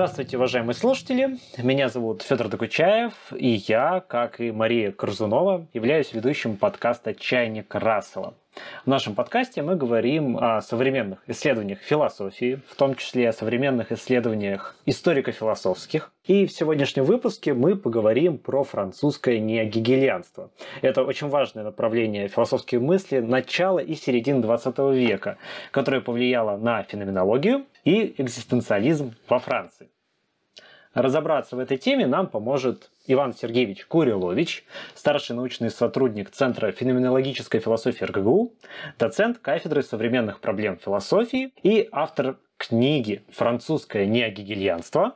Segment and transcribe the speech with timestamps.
[0.00, 1.36] Здравствуйте, уважаемые слушатели.
[1.58, 8.32] Меня зовут Федор Докучаев, и я, как и Мария Корзунова, являюсь ведущим подкаста «Чайник Рассела».
[8.84, 14.74] В нашем подкасте мы говорим о современных исследованиях философии, в том числе о современных исследованиях
[14.86, 16.12] историко-философских.
[16.24, 20.50] И в сегодняшнем выпуске мы поговорим про французское неогегелианство.
[20.80, 25.36] Это очень важное направление философской мысли начала и середины 20 века,
[25.72, 29.88] которое повлияло на феноменологию и экзистенциализм во Франции.
[30.94, 34.64] Разобраться в этой теме нам поможет Иван Сергеевич Курилович,
[34.96, 38.52] старший научный сотрудник Центра феноменологической философии РГГУ,
[38.98, 45.14] доцент кафедры современных проблем философии и автор книги «Французское неогегельянство»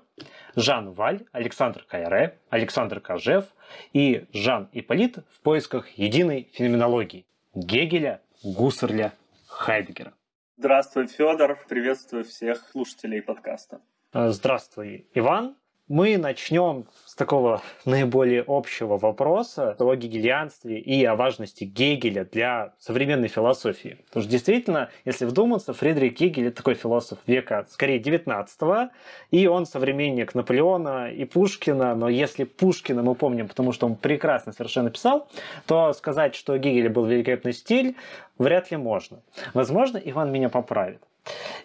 [0.55, 3.46] Жан Валь, Александр Кайре, Александр Кожев
[3.93, 9.12] и Жан Иполит в поисках единой феноменологии Гегеля, Гуссерля,
[9.48, 10.15] Хайдегера.
[10.56, 11.59] Здравствуй, Федор.
[11.68, 13.80] Приветствую всех слушателей подкаста.
[14.12, 15.56] Здравствуй, Иван.
[15.88, 23.29] Мы начнем с такого наиболее общего вопроса о гегельянстве и о важности Гегеля для современной
[23.29, 23.99] философии.
[24.07, 28.90] Потому что действительно, если вдуматься, Фридрих Гегель– это такой философ века скорее 19
[29.30, 34.52] и он современник Наполеона и Пушкина, но если Пушкина мы помним, потому что он прекрасно
[34.52, 35.29] совершенно писал,
[35.66, 37.95] то сказать, что Гегеля был великолепный стиль,
[38.38, 39.21] вряд ли можно.
[39.52, 41.02] Возможно, Иван меня поправит.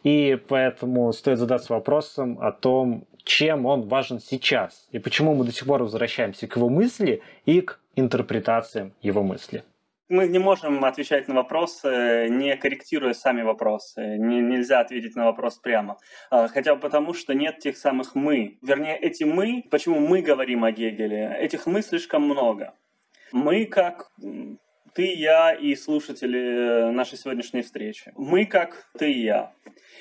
[0.04, 5.52] И поэтому стоит задаться вопросом о том, чем он важен сейчас и почему мы до
[5.52, 9.64] сих пор возвращаемся к его мысли и к интерпретациям его мысли.
[10.10, 14.18] Мы не можем отвечать на вопросы, не корректируя сами вопросы.
[14.18, 16.00] Не, нельзя ответить на вопрос прямо.
[16.32, 18.58] А, хотя бы потому, что нет тех самых «мы».
[18.64, 22.74] Вернее, эти «мы», почему мы говорим о Гегеле, этих «мы» слишком много.
[23.32, 24.12] Мы как
[24.94, 28.12] ты, я и слушатели нашей сегодняшней встречи.
[28.16, 29.54] Мы как ты и я.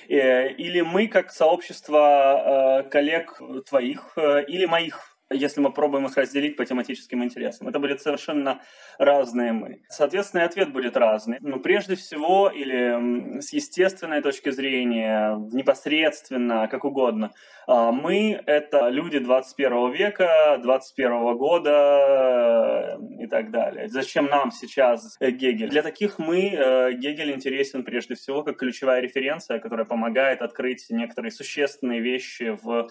[0.08, 6.16] Э, или мы как сообщество э, коллег твоих э, или моих если мы пробуем их
[6.16, 7.68] разделить по тематическим интересам.
[7.68, 8.60] Это будет совершенно
[8.98, 9.82] разные мы.
[9.88, 11.38] Соответственно, и ответ будет разный.
[11.40, 17.32] Но прежде всего, или с естественной точки зрения, непосредственно, как угодно,
[17.66, 23.88] а, мы— это люди 21 века, 21 года и так далее.
[23.88, 25.68] Зачем нам сейчас Гегель?
[25.68, 26.50] Для таких мы
[26.94, 32.88] Гегель интересен прежде всего как ключевая референция, которая помогает открыть некоторые существенные вещи в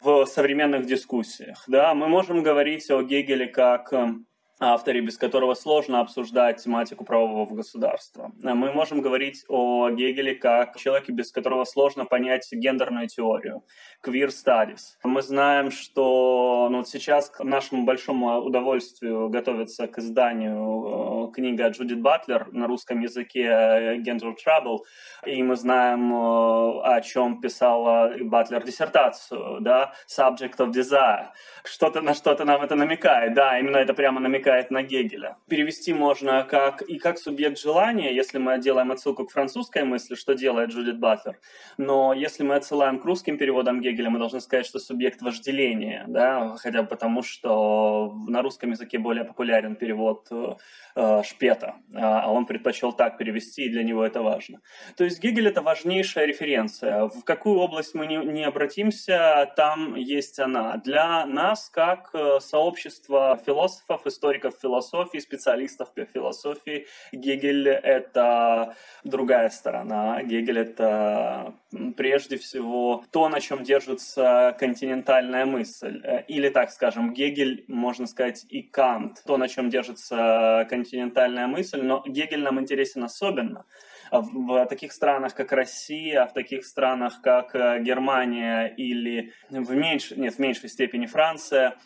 [0.00, 1.64] в современных дискуссиях.
[1.66, 4.26] Да, мы можем говорить о Гегеле как эм,
[4.60, 8.32] авторе, без которого сложно обсуждать тематику правового государства.
[8.42, 13.62] Мы можем говорить о Гегеле как человеке, без которого сложно понять гендерную теорию,
[14.04, 14.96] queer studies.
[15.04, 22.00] Мы знаем, что ну, сейчас к нашему большому удовольствию готовится к изданию э, книга Джудит
[22.00, 24.78] Батлер на русском языке Gender Trouble,
[25.24, 31.28] и мы знаем, э, о чем писала Батлер диссертацию, да, Subject of Desire.
[31.64, 35.36] Что-то на что-то нам это намекает, да, именно это прямо намекает намекает на Гегеля.
[35.48, 40.34] Перевести можно как и как субъект желания, если мы делаем отсылку к французской мысли, что
[40.34, 41.38] делает Джудит Батлер.
[41.76, 46.56] Но если мы отсылаем к русским переводам Гегеля, мы должны сказать, что субъект вожделения, да,
[46.56, 52.46] хотя бы потому, что на русском языке более популярен перевод э, Шпета, а, а он
[52.46, 54.60] предпочел так перевести, и для него это важно.
[54.96, 57.08] То есть Гегель— это важнейшая референция.
[57.08, 60.76] В какую область мы не, не обратимся, там есть она.
[60.78, 70.22] Для нас, как э, сообщество философов, историков философии, специалистов по философии, Гегель— это другая сторона.
[70.22, 71.54] Гегель— это
[71.96, 76.00] прежде всего то, на чем держится континентальная мысль.
[76.04, 81.82] Э, или, так скажем, Гегель, можно сказать, и Кант, то, на чем держится континентальная мысль,
[81.82, 83.64] но Гегель нам интересен особенно
[84.10, 90.34] в таких странах, как Россия, в таких странах, как э, Германия или в меньшей, нет,
[90.34, 91.76] в меньшей степени Франция,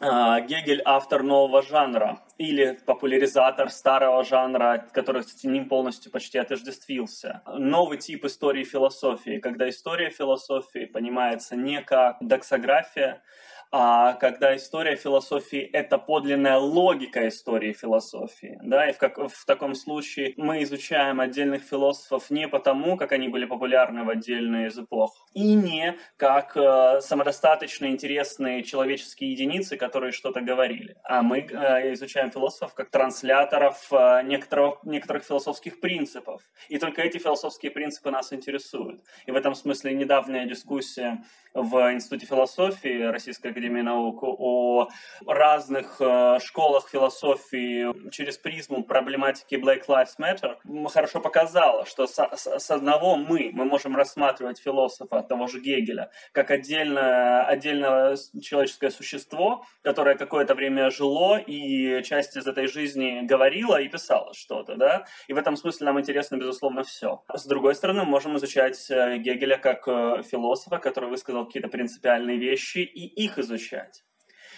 [0.00, 7.42] Гегель автор нового жанра или популяризатор старого жанра, который с ним полностью почти отождествился.
[7.46, 13.22] Новый тип истории философии, когда история философии понимается не как доксография,
[13.70, 18.58] а когда история философии— это подлинная логика истории философии.
[18.62, 18.88] Да?
[18.88, 23.44] И в, как, в таком случае мы изучаем отдельных философов не потому, как они были
[23.44, 30.40] популярны в отдельные из эпох, и не как э, самодостаточно интересные человеческие единицы, которые что-то
[30.40, 30.96] говорили.
[31.04, 36.42] А мы э, изучаем философов как трансляторов э, некоторых, некоторых философских принципов.
[36.68, 39.02] И только эти философские принципы нас интересуют.
[39.26, 41.22] И в этом смысле недавняя дискуссия
[41.54, 44.88] в Институте философии Российской Академии наук, о
[45.26, 50.56] разных э, школах философии через призму проблематики Black Lives Matter,
[50.88, 56.50] хорошо показала, что с, с одного мы, мы можем рассматривать философа, того же Гегеля, как
[56.50, 63.88] отдельное, отдельное человеческое существо, которое какое-то время жило и часть из этой жизни говорила и
[63.88, 67.22] писала что-то, да, и в этом смысле нам интересно, безусловно, все.
[67.32, 72.38] С другой стороны, мы можем изучать э, Гегеля как э, философа, который высказал какие-то принципиальные
[72.38, 74.04] вещи, и их изучать.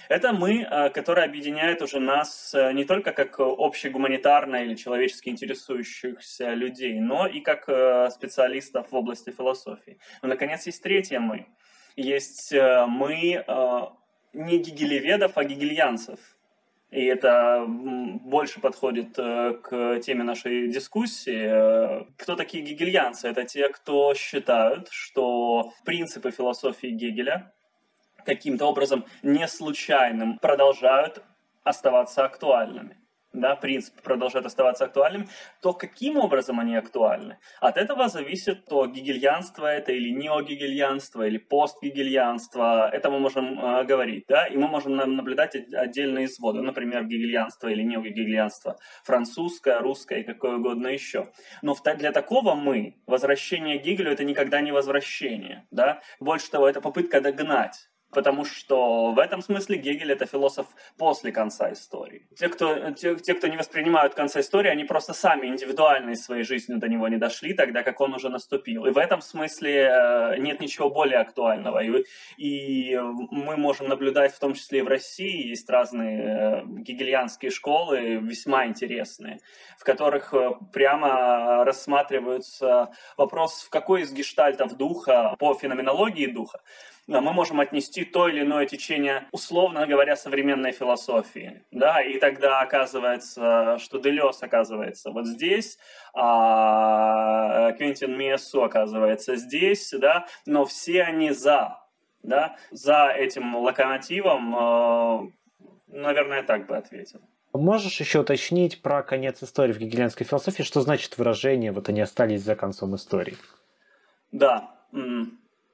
[0.09, 6.99] Это мы, э, который объединяет уже нас не только как общегуманитарно или человечески интересующихся людей,
[6.99, 7.63] но и как
[8.11, 9.99] специалистов в области философии.
[10.23, 11.47] Но, наконец, есть третье мы.
[11.97, 13.45] Есть мы
[14.33, 16.19] не гегелеведов, а гегельянцев.
[16.91, 22.05] И это больше подходит э, к теме нашей дискуссии.
[22.17, 23.29] Кто такие гегельянцы?
[23.29, 27.53] Это те, кто считают, что принципы философии Гегеля
[28.25, 31.23] каким-то образом не случайным продолжают
[31.63, 33.00] оставаться актуальными
[33.33, 35.29] да, принцип продолжает оставаться актуальным,
[35.61, 37.39] то каким образом они актуальны?
[37.61, 42.89] От этого зависит то, гегельянство это или неогегельянство, или постгегельянство.
[42.91, 47.83] Это мы можем э, говорить, да, и мы можем наблюдать отдельные изводы, например, гегельянство или
[47.83, 51.31] неогегельянство, французское, русское и какое угодно еще.
[51.63, 56.01] Но для такого мы, возвращение Гегелю это никогда не возвращение, да.
[56.19, 60.67] Больше того, это попытка догнать потому что в этом смысле Гегель это философ
[60.99, 62.27] после конца истории.
[62.37, 66.43] Те кто, те, те, кто не воспринимают конца истории, они просто сами индивидуально из своей
[66.43, 68.87] жизни до него не дошли, тогда как он уже наступил.
[68.87, 71.83] И в этом смысле э, нет ничего более актуального.
[71.83, 72.05] И,
[72.37, 78.17] и мы можем наблюдать, в том числе и в России, есть разные э, гегельянские школы,
[78.17, 79.39] весьма интересные,
[79.79, 86.61] в которых э, прямо рассматриваются вопрос, в какой из гештальтов духа, по феноменологии духа,
[87.19, 91.65] мы можем отнести то или иное течение, условно говоря, современной философии.
[91.73, 92.01] Да?
[92.01, 95.79] И тогда оказывается, что Делес оказывается вот здесь,
[96.15, 100.27] а Квентин Мессу оказывается здесь, да?
[100.47, 101.79] но все они за,
[102.23, 102.57] да?
[102.71, 105.31] за этим локомотивом, э,
[105.89, 107.21] наверное, так бы ответил.
[107.53, 110.63] Можешь еще уточнить про конец истории в гегелианской философии?
[110.63, 113.37] Что значит выражение «вот они остались за концом истории»?
[114.31, 114.71] Да,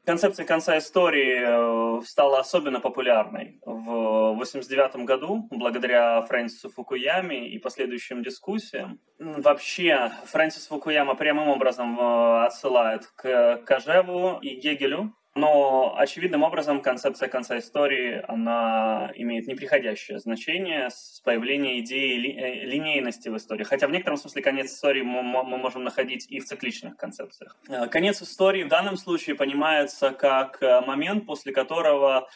[0.07, 8.23] Концепция конца истории э, стала особенно популярной в 1989 году благодаря Фрэнсису Фукуяме и последующим
[8.23, 9.01] дискуссиям.
[9.19, 17.29] Вообще, Фрэнсис Фукуяма прямым образом э, отсылает к Кожеву и Гегелю, но очевидным образом концепция
[17.29, 23.65] конца истории, она имеет неприходящее значение с появлением идеи ли, э, линейности в истории.
[23.65, 27.57] Хотя в некотором смысле конец истории мы, мы можем находить и в цикличных концепциях.
[27.69, 32.29] Э, конец истории в данном случае понимается как э, момент, после которого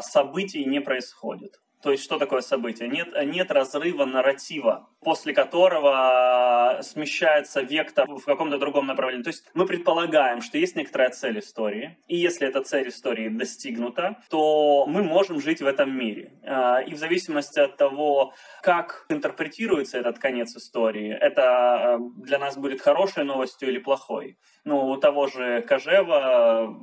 [0.00, 1.60] событий не происходит.
[1.82, 2.88] То есть что такое событие?
[2.88, 9.22] Нет, нет разрыва нарратива, после которого смещается вектор в каком-то другом направлении.
[9.22, 14.16] То есть мы предполагаем, что есть некоторая цель истории, и если эта цель истории достигнута,
[14.28, 16.32] то мы можем жить в этом мире.
[16.44, 22.56] А, и в зависимости от того, как интерпретируется этот конец истории, это а, для нас
[22.56, 24.36] будет хорошей новостью или плохой.
[24.64, 26.74] Ну, у того же Кожева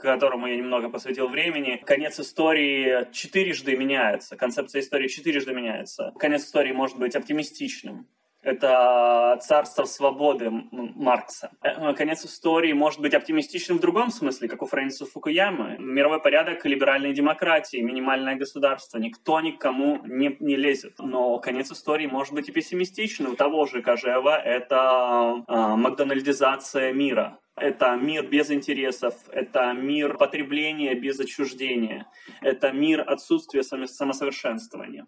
[0.00, 6.12] которому я немного посвятил времени, конец истории четырежды меняется, концепция истории четырежды меняется.
[6.18, 8.06] Конец истории может быть оптимистичным,
[8.42, 11.50] это царство свободы Маркса.
[11.62, 15.76] Э, конец истории может быть оптимистичным в другом смысле, как у Фрэнсиса Фукуямы.
[15.78, 18.96] Мировой порядок либеральной демократии, минимальное государство.
[18.96, 20.94] Никто никому не, не лезет.
[20.98, 23.32] Но конец истории может быть и пессимистичным.
[23.32, 27.38] У того же Кожева это э, макдональдизация мира.
[27.60, 32.06] Это мир без интересов, это мир потребления без отчуждения,
[32.40, 35.06] это мир отсутствия самосовершенствования.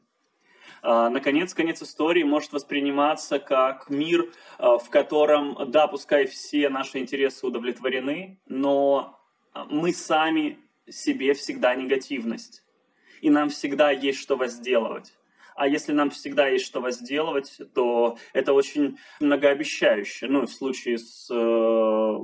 [0.83, 6.99] А, наконец, конец истории может восприниматься как мир, а, в котором, да, пускай все наши
[6.99, 9.19] интересы удовлетворены, но
[9.71, 10.59] мы сами
[10.91, 12.65] себе всегда негативность.
[13.23, 15.15] И нам всегда есть что возделывать.
[15.55, 20.27] А если нам всегда есть что возделывать, то это очень многообещающе.
[20.29, 22.19] Ну, в случае с э,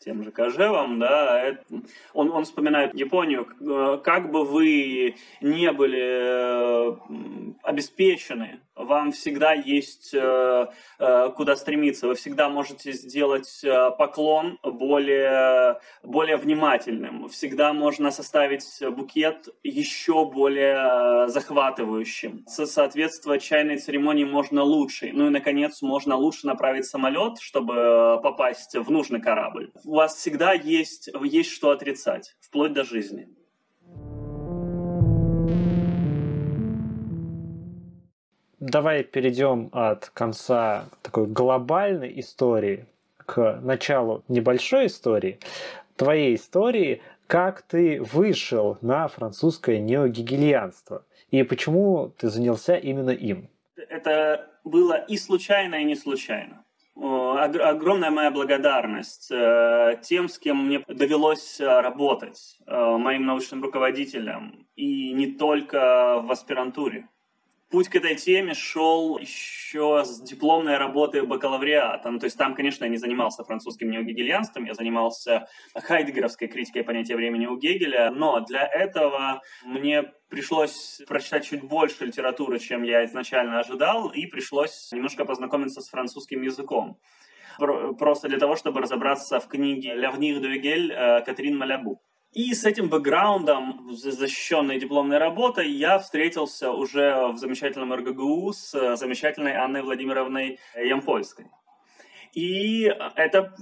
[0.00, 1.64] тем же Кожевом, да, это,
[2.12, 6.96] он, он вспоминает Японию, э, как бы вы не были э,
[7.62, 10.66] обеспечены, вам всегда есть э,
[10.98, 18.64] э, куда стремиться, вы всегда можете сделать э, поклон более, более внимательным, всегда можно составить
[18.90, 22.44] букет еще более захватывающим.
[22.46, 25.10] Соответствовать чайной церемонии можно лучше.
[25.12, 29.70] Ну и, наконец, можно лучше направить самолет, чтобы попасть в нужный корабль.
[29.84, 33.28] У вас всегда есть, есть что отрицать, вплоть до жизни.
[38.62, 42.86] Давай перейдем от конца такой глобальной истории
[43.26, 45.38] к началу небольшой истории,
[45.96, 53.48] твоей истории, как ты вышел на французское неогегельянство и почему ты занялся именно им.
[53.76, 56.64] Это было и случайно, и не случайно.
[56.94, 64.66] Огромная моя благодарность э, тем, с кем мне довелось э, работать, э, моим научным руководителям,
[64.76, 67.08] и не только в аспирантуре.
[67.72, 72.10] Путь к этой теме шел еще с дипломной работы бакалавриата.
[72.10, 77.16] Ну, то есть там, конечно, я не занимался французским неогегельянством, я занимался хайдегеровской критикой понятия
[77.16, 83.60] времени у Гегеля, но для этого мне пришлось прочитать чуть больше литературы, чем я изначально
[83.60, 86.98] ожидал, и пришлось немножко познакомиться с французским языком.
[87.56, 92.02] Просто для того, чтобы разобраться в книге «L'avenir de Hegel» э, Катрин Малябу.
[92.32, 99.54] И с этим бэкграундом, защищенной дипломной работой, я встретился уже в замечательном РГГУ с замечательной
[99.54, 101.46] Анной Владимировной Ямпольской.
[102.32, 103.52] И эта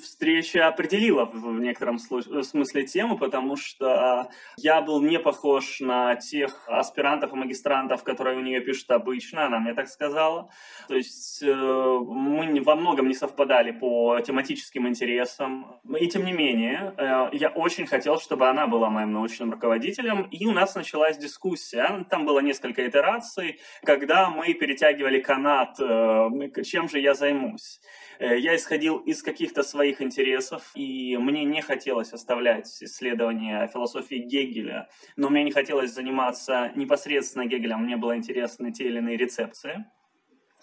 [0.00, 7.32] встреча определила в некотором смысле тему, потому что я был не похож на тех аспирантов
[7.32, 10.48] и магистрантов, которые у нее пишут обычно, она мне так сказала.
[10.88, 15.80] То есть э, мы во многом не совпадали по тематическим интересам.
[15.98, 20.46] И тем не менее, э, я очень хотел, чтобы она была моим научным руководителем, и
[20.46, 22.04] у нас началась дискуссия.
[22.08, 27.80] Там было несколько итераций, когда мы перетягивали канат, э, чем же я займусь.
[28.22, 34.88] Э, я исходил из каких-то своих интересов, и мне не хотелось оставлять исследования философии Гегеля,
[35.16, 39.86] но мне не хотелось заниматься непосредственно Гегелем, мне было интересны те или иные рецепции.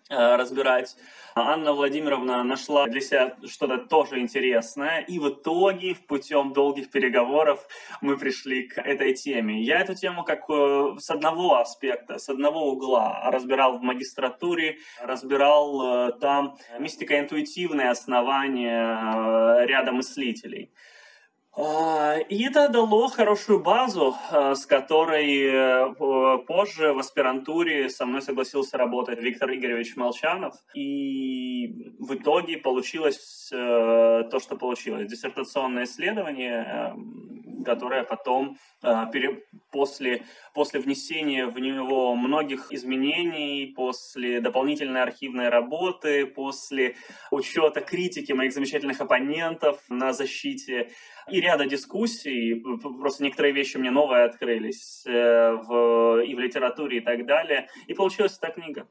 [0.10, 0.96] Э, разбирать.
[1.36, 7.68] Анна Владимировна нашла для себя что-то тоже интересное, и в итоге, в путем долгих переговоров,
[8.02, 9.62] мы пришли к этой теме.
[9.62, 16.08] Я эту тему как э, с одного аспекта, с одного угла разбирал в магистратуре, разбирал
[16.08, 20.72] э, там мистико-интуитивные основания ряда мыслителей.
[21.56, 28.22] А, и это дало хорошую базу, а, с которой э, позже в аспирантуре со мной
[28.22, 30.56] согласился работать Виктор Игоревич Молчанов.
[30.76, 35.10] И в итоге получилось э, то, что получилось.
[35.10, 36.94] Диссертационное исследование,
[37.60, 38.58] э, которое потом
[39.72, 40.24] после,
[40.54, 46.96] после внесения в него многих изменений, после дополнительной архивной работы, после
[47.32, 50.92] учета критики моих замечательных оппонентов на защите
[51.30, 57.02] и ряда дискуссий, просто некоторые вещи мне новые открылись э, в, и в литературе и
[57.02, 57.68] так далее.
[57.88, 58.88] И получилась эта книга.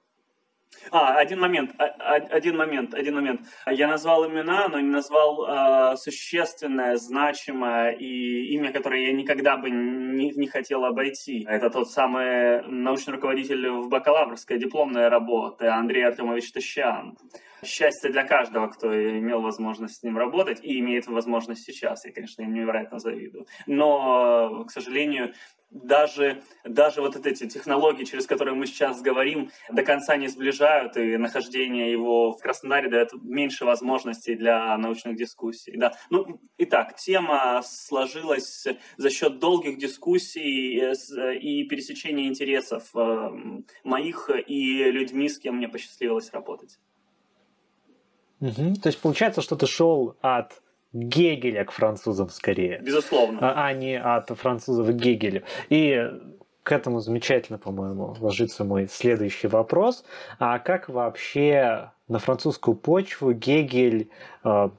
[0.91, 3.41] А, один момент, а, а, один момент, один момент.
[3.67, 9.71] Я назвал имена, но не назвал э, существенное, значимое и имя, которое я никогда бы
[9.71, 11.45] не, не хотел обойти.
[11.49, 17.17] Это тот самый научный руководитель в бакалаврской дипломной работе Андрей Артемович Тащан
[17.65, 22.05] счастье для каждого, кто имел возможность с ним работать и имеет возможность сейчас.
[22.05, 23.47] Я, конечно, им невероятно завидую.
[23.67, 25.33] Но, к сожалению,
[25.71, 31.17] даже, даже вот эти технологии, через которые мы сейчас говорим, до конца не сближают, и
[31.17, 35.77] нахождение его в Краснодаре дает меньше возможностей для научных дискуссий.
[35.77, 35.93] Да.
[36.11, 43.31] Ну, итак, тема сложилась за счет долгих дискуссий и пересечения интересов э,
[43.85, 46.79] моих и людьми, с кем мне посчастливилось работать.
[48.41, 48.77] Угу.
[48.83, 52.81] То есть получается, что ты шел от Гегеля к французам скорее.
[52.81, 53.39] Безусловно.
[53.43, 55.43] А, а не от французов к Гегелю.
[55.69, 56.03] И
[56.63, 60.05] к этому замечательно, по-моему, ложится мой следующий вопрос.
[60.39, 64.11] А как вообще на французскую почву Гегель
[64.45, 64.71] э,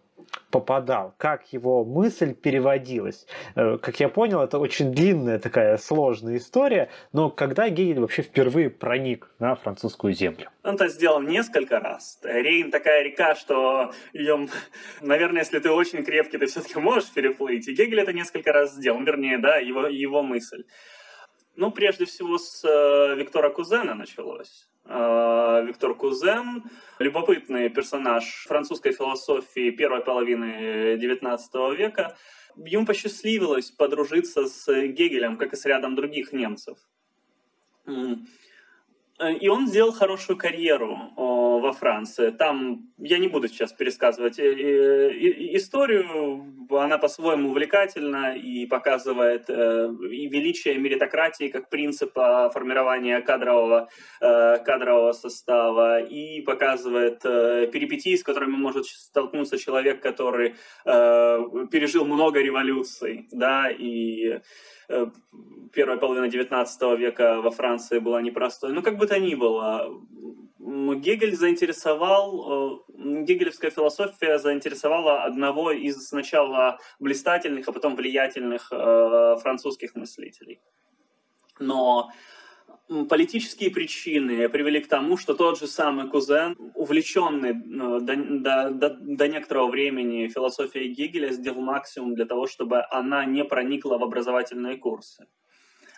[0.51, 3.25] попадал, как его мысль переводилась.
[3.55, 8.69] Э, как я понял, это очень длинная такая сложная история, но когда Гегель вообще впервые
[8.69, 10.49] проник на французскую землю?
[10.63, 12.19] Он это сделал несколько раз.
[12.23, 14.47] Рейн такая река, что ее,
[15.01, 17.67] наверное, если ты очень крепкий, ты все-таки можешь переплыть.
[17.67, 20.63] И Гегель это несколько раз сделал, вернее, да, его, его мысль.
[21.55, 24.69] Ну, прежде всего, с э, Виктора Кузена началось.
[24.91, 26.63] Э, Виктор Кузен,
[26.97, 32.17] любопытный персонаж французской философии первой половины XIX века.
[32.55, 36.79] Ему посчастливилось подружиться с Гегелем, как и с рядом других немцев.
[37.87, 41.13] И он сделал хорошую карьеру
[41.59, 42.29] во Франции.
[42.31, 45.11] Там, я не буду сейчас пересказывать э,
[45.55, 53.89] историю, она по-своему увлекательна и показывает э, и величие меритократии как принципа формирования кадрового,
[54.21, 61.39] э, кадрового состава, и показывает э, перипетии, с которыми может столкнуться человек, который э,
[61.71, 64.41] пережил много революций, да, и э,
[65.73, 68.73] первая половина XIX века во Франции была непростой.
[68.73, 69.89] Ну, как бы то ни было,
[70.59, 79.95] Гегель заинтересовал, э, гегелевская философия заинтересовала одного из сначала блистательных, а потом влиятельных э, французских
[79.95, 80.59] мыслителей.
[81.59, 82.11] Но
[83.09, 88.97] политические причины привели к тому, что тот же самый Кузен, увлеченный э, до, до, до,
[88.99, 94.77] до некоторого времени философией Гегеля, сделал максимум для того, чтобы она не проникла в образовательные
[94.77, 95.27] курсы.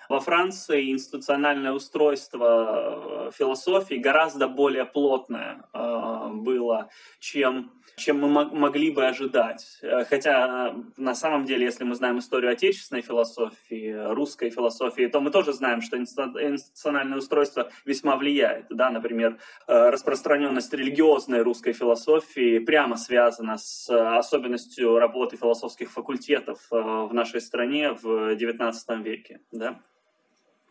[0.09, 6.89] Во Франции институциональное устройство э, философии гораздо более плотное э, было,
[7.19, 9.79] чем, чем мы могли бы ожидать.
[9.81, 15.31] Э, хотя на самом деле, если мы знаем историю отечественной философии, русской философии, то мы
[15.31, 18.65] тоже знаем, что институциональное устройство весьма влияет.
[18.69, 18.89] Да?
[18.89, 27.93] Например, распространенность религиозной русской философии прямо связана с особенностью работы философских факультетов в нашей стране
[27.93, 29.39] в XIX веке.
[29.51, 29.79] Да?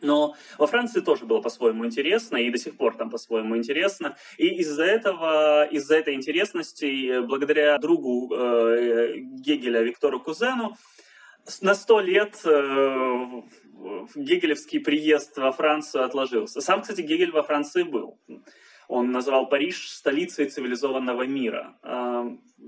[0.01, 4.17] Но во Франции тоже было по-своему интересно, и до сих пор там по-своему интересно.
[4.37, 10.75] И из-за этого, из-за этой интересности, благодаря другу э, Гегеля Виктору Кузену,
[11.61, 13.41] на сто лет э,
[14.15, 16.61] гегелевский приезд во Францию отложился.
[16.61, 18.19] Сам, кстати, Гегель во Франции был.
[18.91, 21.77] Он называл Париж столицей цивилизованного мира.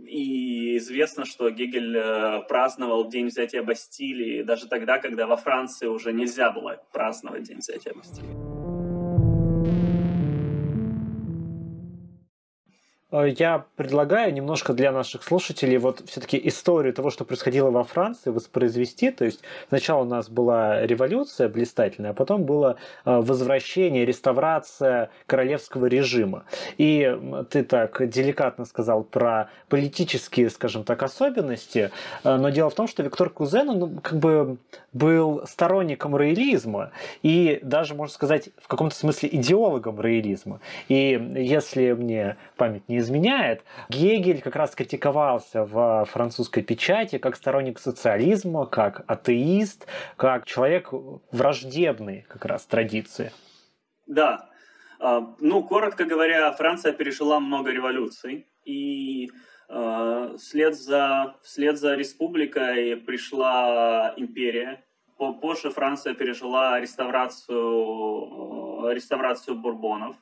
[0.07, 6.13] И известно, что Гегель э, праздновал День взятия Бастилии даже тогда, когда во Франции уже
[6.13, 8.62] нельзя было праздновать День взятия Бастилии.
[13.21, 19.11] Я предлагаю немножко для наших слушателей вот все-таки историю того, что происходило во Франции, воспроизвести.
[19.11, 25.85] То есть сначала у нас была революция блистательная, а потом было э, возвращение, реставрация королевского
[25.85, 26.45] режима.
[26.77, 27.15] И
[27.51, 31.91] ты так деликатно сказал про политические, скажем так, особенности,
[32.23, 34.57] э, но дело в том, что Виктор Кузен, он как бы
[34.91, 36.91] был сторонником роялизма
[37.21, 40.61] и даже, можно сказать, в каком-то смысле идеологом роялизма.
[40.87, 43.63] И если мне память не изменяет.
[43.89, 50.89] Гегель как раз критиковался в французской печати как сторонник социализма, как атеист, как человек
[51.31, 53.31] враждебный как раз традиции.
[54.07, 54.49] Да.
[54.99, 59.29] А, ну, коротко говоря, Франция пережила много революций, и
[59.69, 64.83] а, вслед за, вслед за республикой пришла империя.
[65.41, 70.17] Позже Франция пережила реставрацию, реставрацию бурбонов.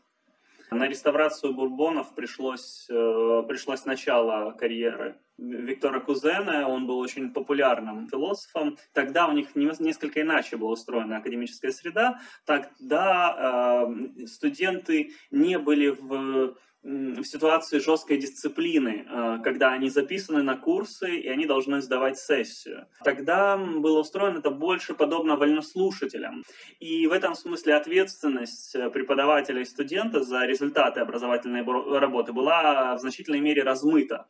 [0.72, 8.78] На реставрацию бурбонов пришлось, э, пришлось начало карьеры Виктора Кузена, он был очень популярным философом.
[8.94, 12.22] Тогда у них несколько иначе была устроена академическая среда.
[12.46, 20.58] Тогда э, студенты не были в в ситуации жесткой дисциплины, э, когда они записаны на
[20.58, 22.88] курсы и они должны сдавать сессию.
[23.04, 26.44] Тогда было устроено это больше подобно вольнослушателям.
[26.80, 31.64] И в этом смысле ответственность э, преподавателя и студента за результаты образовательной
[32.00, 34.26] работы была в значительной мере размыта.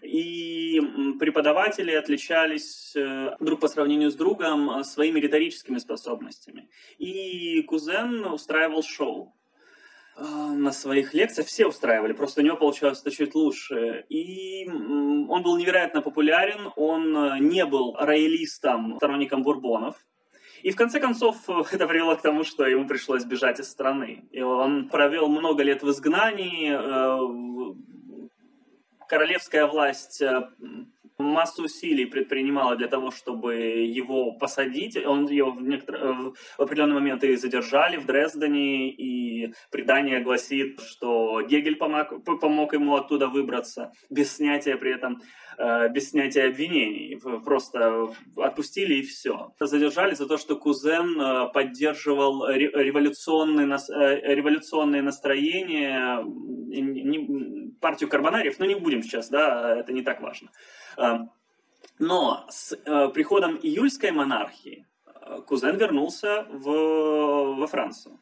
[0.00, 0.80] И
[1.18, 6.68] преподаватели отличались э, друг по сравнению с другом своими риторическими способностями.
[6.98, 9.34] И Кузен устраивал шоу.
[10.20, 14.04] А, на своих лекциях, все устраивали, просто у него получалось это чуть лучше.
[14.08, 19.94] И он был невероятно популярен, он э, не был роялистом, сторонником бурбонов.
[20.62, 21.36] И в конце концов
[21.72, 24.28] это привело к тому, что ему пришлось бежать из страны.
[24.32, 26.72] И он провел много лет в изгнании.
[26.72, 27.74] Э,
[29.08, 30.48] королевская власть э,
[31.18, 34.96] массу усилий предпринимала для того, чтобы его посадить.
[35.04, 36.34] Он его в, некотор...
[36.56, 42.94] в определенный момент и задержали в Дрездене, и предание гласит, что Гегель помог, помог ему
[42.94, 45.20] оттуда выбраться без снятия при этом
[45.58, 47.18] э, без снятия обвинений.
[47.44, 49.52] Просто отпустили и все.
[49.58, 56.24] Задержали за то, что Кузен э, поддерживал революционные, э, революционные настроения,
[57.80, 60.50] партию Карбонариев, но не будем сейчас, да, это не так важно.
[60.98, 61.30] Эм,
[62.00, 68.18] но с э, приходом июльской монархии э, Кузен вернулся в, во Францию.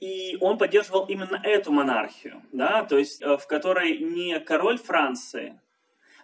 [0.00, 5.60] И он поддерживал именно эту монархию, да, то есть э, в которой не король Франции,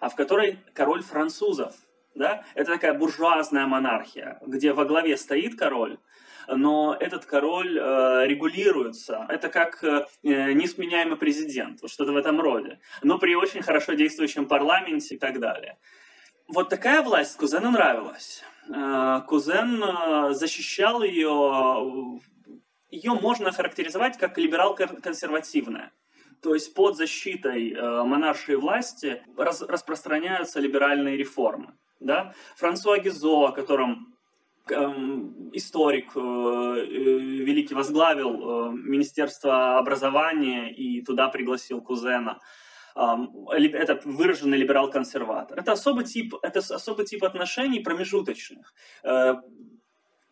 [0.00, 1.74] а в которой король французов.
[2.14, 2.44] Да?
[2.54, 5.98] Это такая буржуазная монархия, где во главе стоит король,
[6.48, 9.26] но этот король э, регулируется.
[9.28, 15.14] Это как э, несменяемый президент, что-то в этом роде, но при очень хорошо действующем парламенте
[15.14, 15.78] и так далее.
[16.48, 18.42] Вот такая власть Кузену нравилась.
[18.68, 22.20] Э, Кузен э, защищал ее,
[22.90, 25.92] ее можно характеризовать как либерал-консервативная.
[26.42, 31.74] То есть под защитой э, монаршей власти распространяются либеральные реформы.
[32.00, 32.34] Да?
[32.56, 34.11] Франсуа Гизо, о котором
[34.70, 36.82] историк э, э,
[37.44, 42.38] великий возглавил э, Министерство образования и туда пригласил кузена.
[42.94, 45.58] Это выраженный либерал-консерватор.
[45.58, 48.74] Это особый тип, это особый тип отношений промежуточных.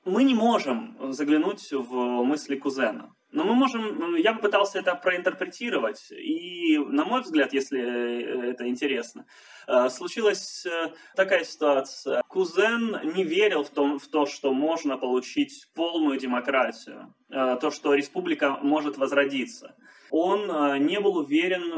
[0.05, 3.15] Мы не можем заглянуть в мысли кузена.
[3.33, 9.25] Но мы можем, я попытался это проинтерпретировать, и, на мой взгляд, если э, это интересно,
[9.69, 12.23] э, случилась э, такая ситуация.
[12.27, 18.59] Кузен не верил в, том, в то, что можно получить полную демократию, то, что республика
[18.63, 19.77] может возродиться.
[20.11, 21.71] Он не был уверен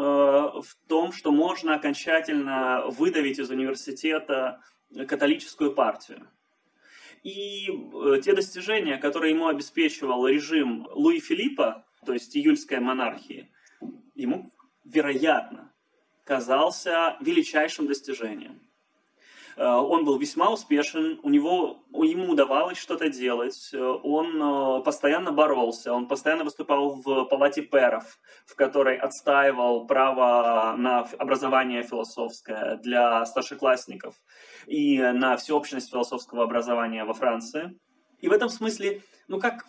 [0.62, 4.62] в том, что можно окончательно выдавить из университета
[5.06, 6.26] католическую партию.
[7.22, 13.50] И э, те достижения, которые ему обеспечивал режим Луи Филиппа, то есть июльской монархии,
[14.14, 14.50] ему,
[14.84, 15.72] вероятно,
[16.24, 18.60] казался величайшим достижением.
[19.56, 25.32] Э, он был весьма успешен, у него, ему удавалось что-то делать, э, он э, постоянно
[25.32, 33.24] боролся, он постоянно выступал в палате перов, в которой отстаивал право на образование философское для
[33.26, 34.14] старшеклассников
[34.66, 37.78] и на всеобщность философского образования во Франции.
[38.20, 39.64] И в этом смысле, ну как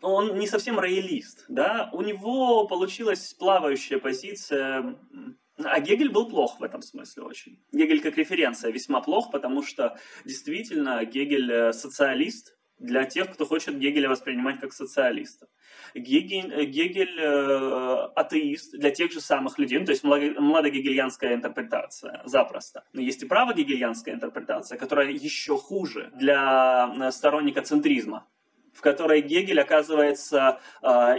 [0.00, 4.96] он не совсем роялист, да, у него получилась плавающая позиция
[5.64, 7.58] а Гегель был плох в этом смысле очень.
[7.72, 13.76] Гегель как референция весьма плох, потому что действительно Гегель э, социалист для тех, кто хочет
[13.76, 15.48] Гегеля воспринимать как социалиста.
[15.94, 22.84] Гегель, Гегель э, атеист для тех же самых людей, ну, то есть младогегельянская интерпретация, запросто.
[22.92, 28.28] Но есть и правогегельянская интерпретация, которая еще хуже для э, сторонника центризма,
[28.72, 30.60] в которой Гегель оказывается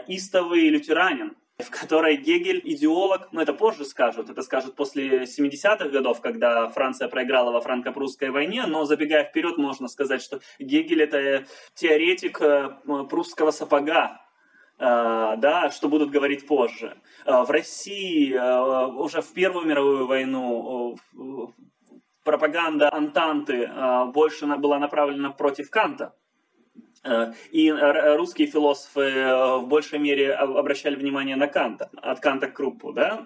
[0.07, 6.21] истовый лютеранин, в которой Гегель идеолог, ну, это позже скажут, это скажут после 70-х годов,
[6.21, 12.41] когда Франция проиграла во франко-прусской войне, но забегая вперед, можно сказать, что Гегель это теоретик
[12.41, 12.69] э,
[13.09, 14.21] прусского сапога,
[14.77, 16.97] э, да, что будут говорить позже.
[17.25, 20.97] Э, в России уже в Первую мировую войну
[22.23, 23.69] пропаганда Антанты
[24.13, 26.28] больше была направлена против Канта, Э,
[27.51, 27.71] и
[28.17, 33.21] русские философы э, в большей мере обращали внимание на Канта, от Канта к Круппу, да?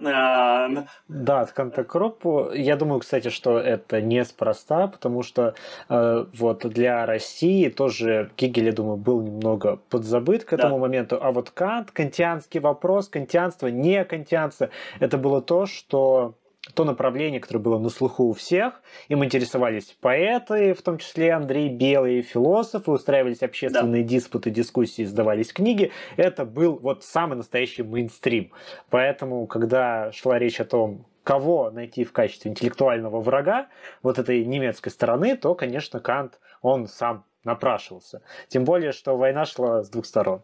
[1.07, 2.51] Да, от Канта к Круппу.
[2.53, 5.55] Я думаю, кстати, что это неспроста, потому что
[5.89, 10.81] э, вот для России тоже Гегель, я думаю, был немного подзабыт к этому да.
[10.81, 16.35] моменту, а вот Кант, кантианский вопрос, кантианство, не кантианство, это было то, что
[16.73, 18.81] то направление, которое было на слуху у всех.
[19.09, 24.09] Им интересовались поэты, в том числе Андрей Белый, философы, устраивались общественные да.
[24.09, 25.91] диспуты, дискуссии, издавались книги.
[26.15, 28.51] Это был вот самый настоящий мейнстрим.
[28.89, 33.67] Поэтому, когда шла речь о том, кого найти в качестве интеллектуального врага
[34.01, 38.21] вот этой немецкой стороны, то, конечно, Кант, он сам напрашивался.
[38.47, 40.43] Тем более, что война шла с двух сторон.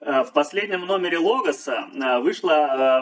[0.00, 2.52] Э, в последнем номере Логоса э, вышла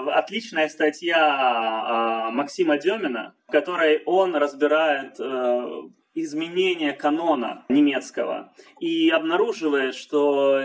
[0.06, 5.18] э, отличная статья Максима Демина, в которой он разбирает
[6.14, 10.60] изменение канона немецкого и обнаруживает, что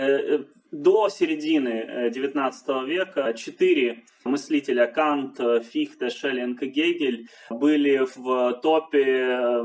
[0.72, 5.39] до середины XIX века четыре мыслителя Кант,
[5.72, 9.63] Фихте, Шеллинг и Гегель были в топе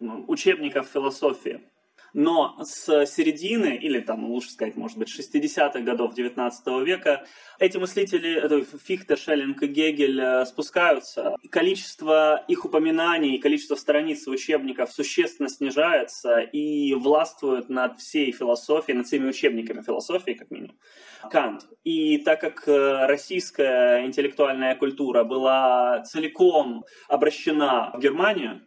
[0.00, 1.69] учебников философии.
[2.12, 7.24] Но с середины, или там, лучше сказать, может быть, 60-х годов 19 века,
[7.58, 11.36] эти мыслители, это Фихте, Шеллинг и Гегель, э, спускаются.
[11.50, 19.28] Количество их упоминаний, количество страниц учебников существенно снижается и властвует над всей философией, над всеми
[19.28, 20.76] учебниками философии, как минимум,
[21.30, 21.66] Кант.
[21.84, 28.62] И так как э, российская интеллектуальная культура была целиком обращена в Германию,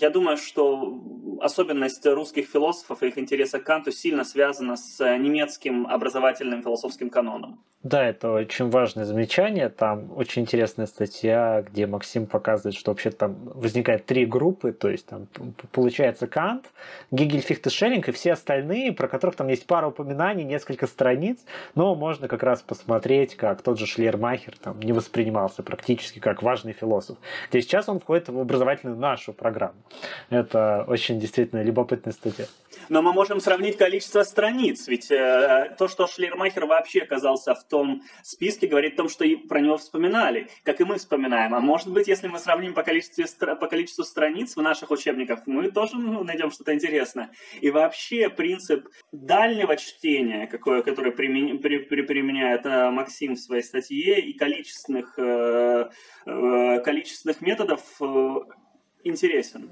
[0.00, 1.00] я думаю, что
[1.40, 7.58] особенность русских философов и их интереса к Канту сильно связана с немецким образовательным философским каноном.
[7.82, 9.68] Да, это очень важное замечание.
[9.68, 15.06] Там очень интересная статья, где Максим показывает, что вообще там возникает три группы, то есть
[15.06, 15.28] там
[15.70, 16.64] получается Кант,
[17.12, 21.44] Гегель, Фихте, Шеллинг и все остальные, про которых там есть пара упоминаний, несколько страниц,
[21.76, 26.72] но можно как раз посмотреть, как тот же Шлермахер там не воспринимался практически как важный
[26.72, 27.18] философ.
[27.50, 29.76] Где сейчас он входит в образовательную нашу программу.
[30.30, 32.46] Это очень действительно любопытная статья.
[32.88, 38.02] Но мы можем сравнить количество страниц, ведь э, то, что Шлермахер вообще оказался в том
[38.22, 41.54] списке, говорит о том, что и про него вспоминали, как и мы вспоминаем.
[41.54, 43.24] А может быть, если мы сравним по количеству,
[43.56, 47.30] по количеству страниц в наших учебниках, мы тоже ну, найдем что-то интересное.
[47.60, 53.62] И вообще принцип дальнего чтения, какое, которое примен, при, при, применяет э, Максим в своей
[53.62, 55.88] статье, и количественных, э,
[56.26, 58.34] э, количественных методов э,
[59.06, 59.68] интересен.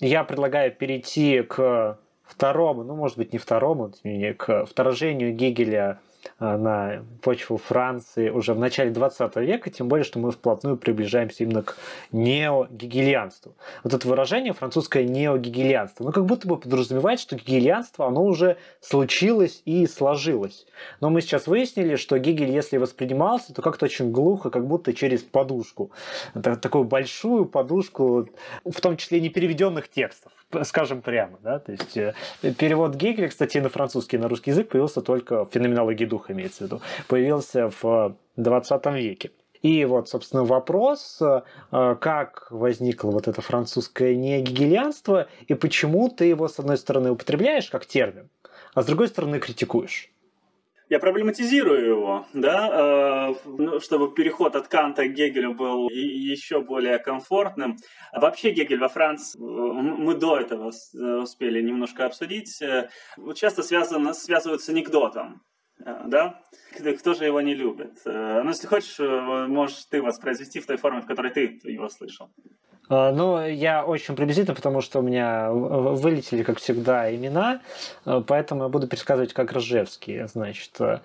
[0.00, 3.92] Я предлагаю перейти к второму, ну, может быть, не второму,
[4.38, 10.18] к вторжению Гегеля а, на почву Франции уже в начале 20 века, тем более, что
[10.18, 11.76] мы вплотную приближаемся именно к
[12.12, 13.54] неогегелианству.
[13.84, 19.62] Вот это выражение французское неогегелианство, ну как будто бы подразумевает, что гегелианство, оно уже случилось
[19.64, 20.66] и сложилось.
[21.00, 25.22] Но мы сейчас выяснили, что Гегель, если воспринимался, то как-то очень глухо, как будто через
[25.22, 25.90] подушку.
[26.34, 28.28] Такую большую подушку,
[28.64, 31.38] в том числе непереведенных текстов скажем прямо.
[31.42, 31.58] Да?
[31.58, 32.14] То есть э,
[32.58, 36.66] перевод Гегеля, кстати, на французский на русский язык появился только в феноменологии духа, имеется в
[36.66, 36.80] виду.
[37.08, 39.30] Появился в 20 веке.
[39.62, 41.42] И вот, собственно, вопрос, э,
[42.00, 47.84] как возникло вот это французское негегелианство, и почему ты его, с одной стороны, употребляешь как
[47.86, 48.30] термин,
[48.74, 50.10] а с другой стороны, критикуешь
[50.90, 57.76] я проблематизирую его, да, э, чтобы переход от Канта к Гегелю был еще более комфортным.
[58.12, 60.72] Вообще Гегель во Франции, э, мы до этого
[61.22, 62.88] успели немножко обсудить, э,
[63.36, 65.42] часто связано, связывают с анекдотом.
[65.78, 66.42] Да?
[66.98, 68.02] Кто же его не любит?
[68.04, 72.30] Ну, если хочешь, можешь ты воспроизвести в той форме, в которой ты его слышал.
[72.90, 77.60] А, ну, я очень приблизительно, потому что у меня вылетели, как всегда, имена,
[78.04, 80.26] а, поэтому я буду пересказывать как Ржевский.
[80.26, 81.00] Значит, а,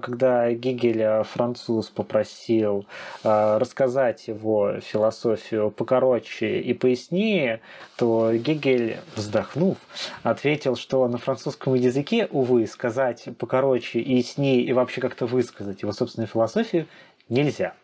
[0.00, 2.86] когда Гегель, француз, попросил
[3.22, 7.60] рассказать его философию покороче и пояснее,
[7.96, 9.76] то Гегель, вздохнув,
[10.24, 15.92] ответил, что на французском языке, увы, сказать покороче и яснее и вообще как-то высказать его
[15.92, 16.86] собственную философию
[17.28, 17.74] нельзя.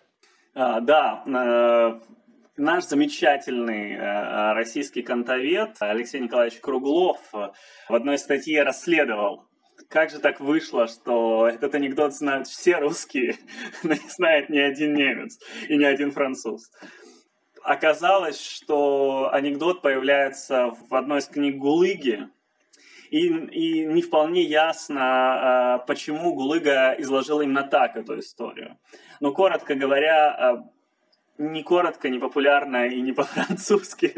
[0.56, 2.00] А, да, э,
[2.56, 9.44] наш замечательный э, российский кантовед Алексей Николаевич Круглов в одной статье расследовал,
[9.88, 13.36] как же так вышло, что этот анекдот знают все русские,
[13.82, 15.38] но не знает ни один немец
[15.68, 16.70] и ни один француз.
[17.62, 22.28] Оказалось, что анекдот появляется в одной из книг Гулыги,
[23.10, 28.76] и, и не вполне ясно, почему Гулыга изложил именно так эту историю.
[29.20, 30.64] Но, коротко говоря,
[31.38, 34.12] не коротко, не популярно и не по-французски.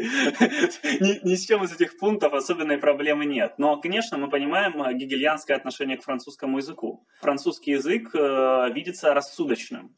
[1.01, 3.55] ни, ни с чем из этих пунктов особенной проблемы нет.
[3.57, 7.05] Но, конечно, мы понимаем э, гегельянское отношение к французскому языку.
[7.19, 9.95] Французский язык э, видится рассудочным.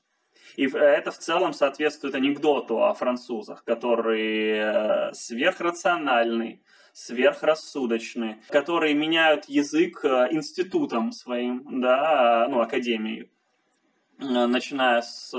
[0.55, 6.61] И это в целом соответствует анекдоту о французах, которые э, сверхрациональны,
[6.93, 13.29] сверхрассудочны, которые меняют язык э, институтом своим, да, ну, академией,
[14.17, 15.33] начиная с,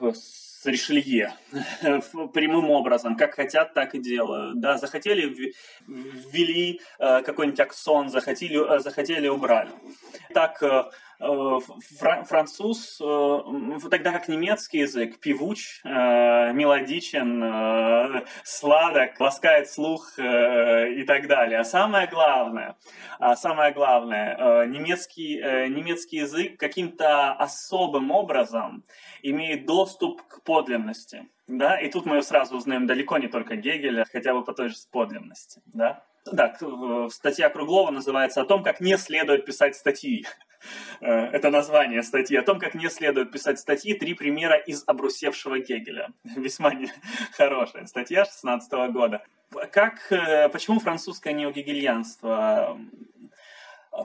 [0.00, 1.34] с с Ришелье
[2.32, 4.60] прямым образом, как хотят, так и делают.
[4.60, 5.52] Да, захотели
[5.88, 9.70] ввели э, какой-нибудь аксон, захотели, э, захотели убрали.
[10.32, 10.84] Так э,
[12.26, 21.60] француз, э, тогда как немецкий язык, певуч, э, мелодичен, сладок, ласкает слух и так далее.
[21.60, 22.76] А самое главное,
[23.18, 25.36] а самое главное, немецкий,
[25.68, 28.84] немецкий язык каким-то особым образом
[29.22, 31.28] имеет доступ к подлинности.
[31.46, 31.78] Да?
[31.80, 35.60] И тут мы сразу узнаем далеко не только Гегеля, хотя бы по той же подлинности.
[35.66, 36.04] Да?
[36.24, 36.56] Да,
[37.10, 40.24] статья Круглова называется «О том, как не следует писать статьи».
[41.00, 45.58] Э, это название статьи, о том, как не следует писать статьи, три примера из обрусевшего
[45.58, 46.10] Гегеля.
[46.24, 46.72] Весьма
[47.32, 49.24] хорошая статья 16 года.
[49.72, 52.78] Как, э, почему французское неогегельянство?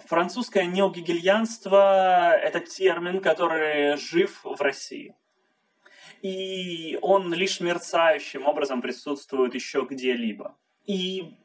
[0.07, 5.15] Французское неогегельянство– это термин, который жив в России.
[6.21, 10.57] И он лишь мерцающим образом присутствует еще где-либо.
[10.85, 11.37] И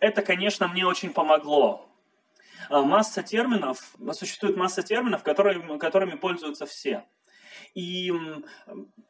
[0.00, 1.88] это, конечно, мне очень помогло
[2.68, 7.04] а, масса терминов, существует масса терминов, которые, которыми пользуются все.
[7.74, 8.12] И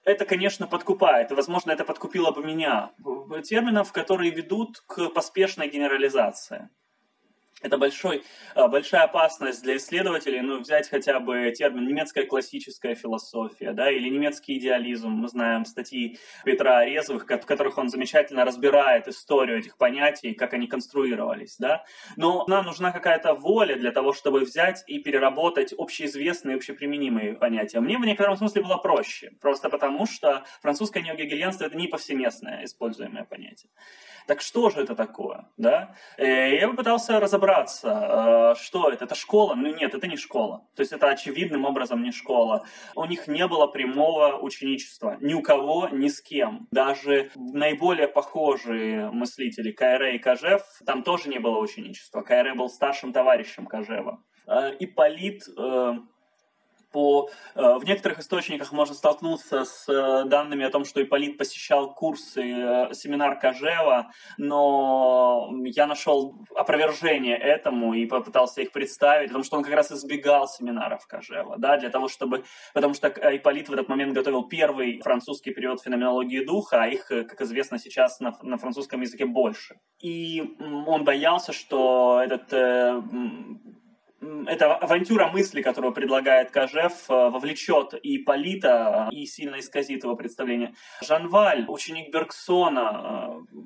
[0.04, 1.30] это, конечно, подкупает.
[1.30, 2.90] Возможно, это подкупило бы меня.
[3.44, 6.68] Терминов, которые ведут к поспешной генерализации.
[7.62, 8.22] Это большой,
[8.54, 14.10] а, большая опасность для исследователей, ну, взять хотя бы термин немецкая классическая философия, да, или
[14.10, 15.08] немецкий идеализм.
[15.08, 20.66] Мы знаем статьи Петра Резовых, в которых он замечательно разбирает историю этих понятий, как они
[20.66, 21.84] конструировались, да.
[22.16, 27.80] Но нам нужна какая-то воля для того, чтобы взять и переработать общеизвестные, общеприменимые понятия.
[27.80, 33.24] Мне в некотором смысле было проще, просто потому что французское неогегельянство— это не повсеместное используемое
[33.24, 33.70] понятие.
[34.26, 35.48] Так что же это такое?
[35.56, 35.94] Да?
[36.18, 39.04] Э, я попытался разобраться, э, что это.
[39.04, 39.54] Это школа?
[39.54, 40.66] Ну нет, это не школа.
[40.74, 42.64] То есть это очевидным образом не школа.
[42.96, 45.16] У них не было прямого ученичества.
[45.20, 46.66] Ни у кого, ни с кем.
[46.72, 52.22] Даже наиболее похожие мыслители Кайре и Кажев, там тоже не было ученичества.
[52.22, 54.22] Кайре был старшим товарищем Кажева.
[54.48, 55.44] Э, Ипполит
[56.96, 61.92] по, э, в некоторых источниках можно столкнуться с э, данными о том, что Ипполит посещал
[61.92, 69.58] курсы, э, семинар Кожева, но я нашел опровержение этому и попытался их представить, потому что
[69.58, 73.90] он как раз избегал семинаров Кожева, да, для того, чтобы, потому что Ипполит в этот
[73.90, 79.02] момент готовил первый французский период феноменологии духа, а их, как известно, сейчас на, на французском
[79.02, 79.74] языке больше.
[80.00, 80.56] И
[80.86, 82.50] он боялся, что этот
[84.46, 90.74] эта авантюра мысли, которую предлагает Кажев, э, вовлечет и Полита, и сильно исказит его представление.
[91.02, 93.56] Жанваль, ученик Бергсона, э,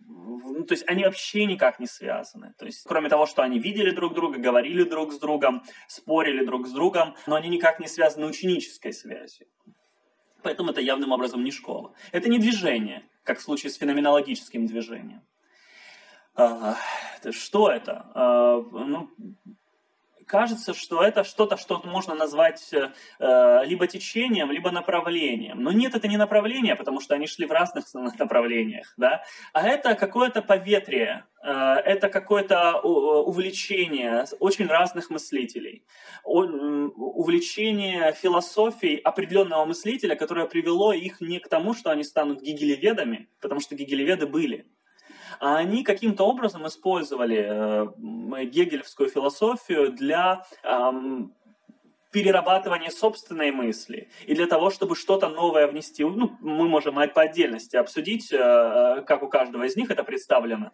[0.50, 2.54] ну, то есть они вообще никак не связаны.
[2.58, 6.66] То есть кроме того, что они видели друг друга, говорили друг с другом, спорили друг
[6.66, 9.46] с другом, но они никак не связаны ученической связью.
[10.42, 11.92] Поэтому это явным образом не школа.
[12.12, 15.22] Это не движение, как в случае с феноменологическим движением.
[16.34, 16.76] А,
[17.30, 18.10] что это?
[18.14, 19.10] А, ну,
[20.30, 25.60] кажется, что это что-то, что можно назвать э, либо течением, либо направлением.
[25.60, 27.84] Но нет, это не направление, потому что они шли в разных
[28.18, 29.24] направлениях, да?
[29.52, 35.82] а это какое-то поветрие, э, это какое-то увлечение очень разных мыслителей,
[36.22, 43.60] увлечение философией определенного мыслителя, которое привело их не к тому, что они станут гигелеведами, потому
[43.60, 44.66] что гигелеведы были,
[45.38, 50.44] а они каким-то образом использовали э, гегелевскую философию для
[52.10, 56.04] перерабатывания собственной мысли и для того, чтобы что-то новое внести.
[56.04, 60.72] Ну, мы можем по отдельности обсудить, э, э, как у каждого из них это представлено.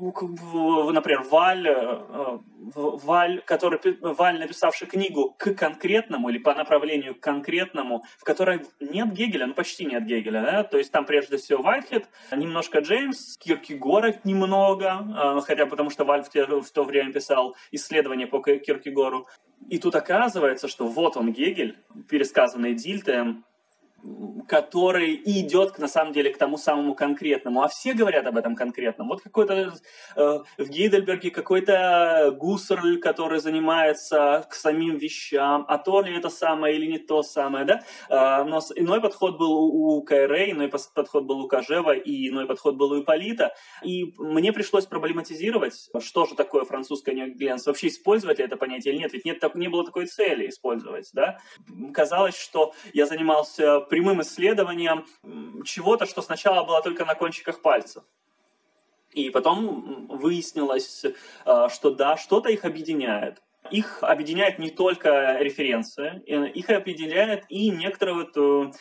[0.00, 2.38] Например, Валь, э,
[2.74, 9.12] Валь, который, Валь, написавший книгу к конкретному или по направлению к конкретному, в которой нет
[9.12, 10.64] Гегеля, ну почти нет Гегеля, да?
[10.64, 16.30] то есть там прежде всего Вайтхед, немножко Джеймс, Киркегоров немного, хотя потому что Валь в,
[16.30, 19.26] те, в то время писал исследования по Киркегору,
[19.68, 23.44] и тут оказывается, что вот он Гегель, пересказанный Дильтем,
[24.48, 29.08] который идет на самом деле к тому самому конкретному, а все говорят об этом конкретном.
[29.08, 29.74] Вот какой-то
[30.16, 36.76] э, в Гейдельберге какой-то Гуссерль, который занимается к самим вещам, а то ли это самое
[36.76, 37.82] или не то самое, да?
[38.08, 42.46] Э, но иной подход был у, у Кайре, иной подход был у Кажева, и иной
[42.46, 43.54] подход был у Ипполита.
[43.84, 49.02] И мне пришлось проблематизировать, что же такое французское неогленство, вообще использовать ли это понятие или
[49.02, 51.38] нет, ведь нет, не было такой цели использовать, да?
[51.92, 55.04] Казалось, что я занимался прямым исследованием
[55.66, 58.02] чего-то, что сначала было только на кончиках пальцев.
[59.10, 63.42] И потом выяснилось, э, что да, что-то их объединяет.
[63.70, 68.72] Их объединяет не только референция, э, их объединяет и некоторые вот э,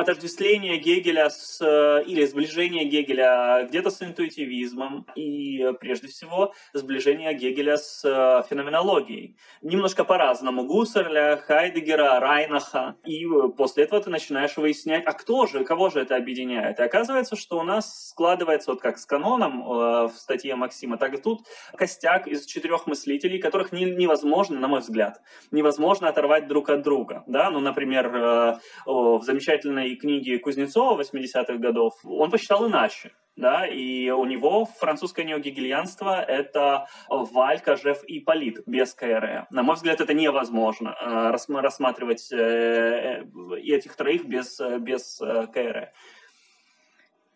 [0.00, 7.76] отождествление Гегеля с, э, или сближение Гегеля где-то с интуитивизмом и, прежде всего, сближение Гегеля
[7.76, 9.36] с э, феноменологией.
[9.62, 10.64] Немножко по-разному.
[10.64, 12.96] Гуссерля, Хайдегера, Райнаха.
[13.04, 16.78] И после этого ты начинаешь выяснять, а кто же, кого же это объединяет.
[16.78, 21.14] И оказывается, что у нас складывается, вот как с каноном э, в статье Максима, так
[21.14, 26.70] и тут костяк из четырех мыслителей, которых не, невозможно, на мой взгляд, невозможно оторвать друг
[26.70, 27.24] от друга.
[27.26, 27.50] Да?
[27.50, 33.12] Ну, например, в замечательной и книги Кузнецова 80-х годов, он посчитал иначе.
[33.36, 39.46] Да, и у него французское неогегельянство– это Валь, Кожев и Полит без КРЭ.
[39.50, 43.24] На мой взгляд, это невозможно э, рассматривать э,
[43.62, 45.22] этих троих без, без
[45.54, 45.92] КРЭ.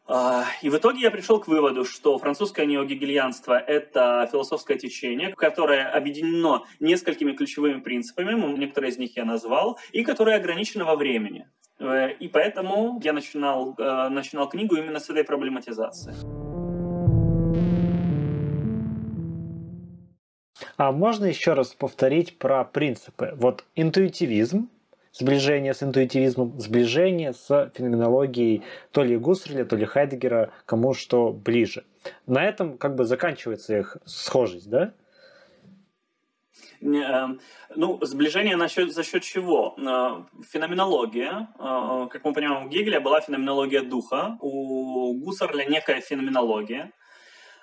[0.07, 5.89] А, и в итоге я пришел к выводу, что французское неогегельянство– это философское течение, которое
[5.89, 11.49] объединено несколькими ключевыми принципами, некоторые из них я назвал, и которое ограничено во времени.
[11.85, 16.15] Э, и поэтому я начинал, э, начинал книгу именно с этой проблематизации.
[20.77, 23.35] А можно еще раз повторить про принципы?
[23.37, 24.69] Вот интуитивизм,
[25.13, 31.85] сближение с интуитивизмом, сближение с феноменологией то ли Гусserля, то ли Хайдегера, кому что ближе.
[32.27, 34.93] На этом как бы заканчивается их схожесть, да?
[36.81, 37.41] Эм,
[37.75, 39.75] ну, сближение насчет, за счет чего?
[39.79, 41.49] Э, феноменология.
[41.59, 46.93] Э, как мы понимаем, у Гегеля была феноменология духа, у Гуссерля некая феноменология.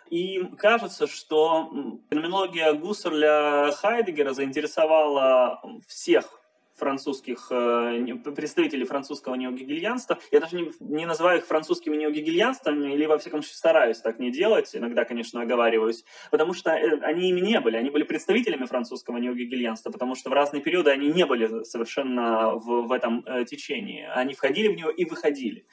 [0.09, 1.71] И кажется, что
[2.09, 6.40] феноменология Гуссерля Хайдегера заинтересовала всех
[6.75, 8.05] французских э,
[8.35, 10.19] представителей французского неогегельянства.
[10.31, 14.31] Я даже не, не называю их французскими неогегельянствами, или во всяком случае стараюсь так не
[14.31, 19.17] делать, иногда, конечно, оговариваюсь, потому что э, они ими не были, они были представителями французского
[19.17, 24.07] неогегельянства, потому что в разные периоды они не были совершенно в, в этом э, течении.
[24.15, 25.65] Они входили в него и выходили.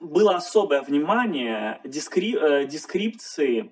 [0.00, 2.32] Было особое внимание дискри,
[2.66, 3.70] дескрипции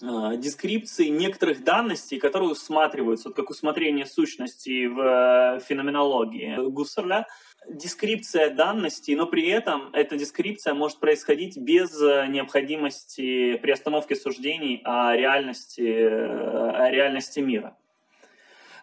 [0.00, 7.26] дескрипции некоторых данностей, которые усматриваются, вот как усмотрение сущности в э, феноменологии Гуссерля,
[7.68, 15.16] дескрипция данностей, но при этом эта дескрипция может происходить без э, необходимости приостановки суждений о
[15.16, 17.76] реальности, о реальности мира.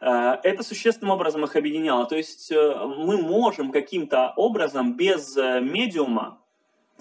[0.02, 2.06] Это существенным образом их объединяло.
[2.06, 6.45] То есть мы можем каким-то образом без медиума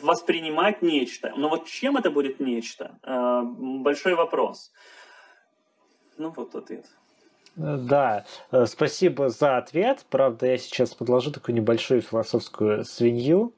[0.00, 1.32] воспринимать нечто.
[1.36, 2.98] Но вот чем это будет нечто?
[3.02, 4.72] Э, большой вопрос.
[6.18, 6.86] Ну вот ответ.
[7.56, 10.04] Да, э, спасибо за ответ.
[10.10, 13.54] Правда, я сейчас подложу такую небольшую философскую свинью.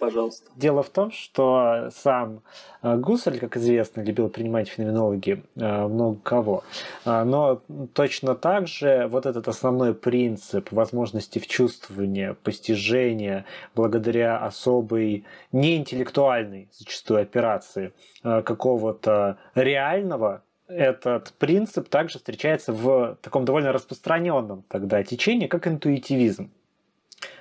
[0.00, 0.50] Пожалуйста.
[0.56, 2.40] Дело в том, что сам
[2.82, 6.64] э, Гуссель, как известно, любил принимать феноменологи э, много кого.
[7.04, 7.60] Э, но
[7.92, 13.44] точно так же вот этот основной принцип возможности вчувствования, постижения
[13.74, 17.92] благодаря особой неинтеллектуальной зачастую операции
[18.22, 26.50] какого-то реального этот принцип также встречается в таком довольно распространенном тогда течении, как интуитивизм.